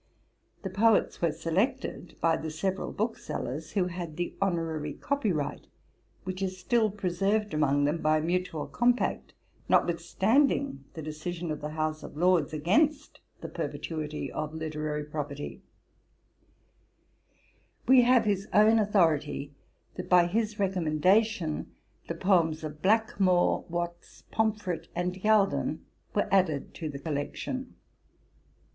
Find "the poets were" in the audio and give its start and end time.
0.63-1.31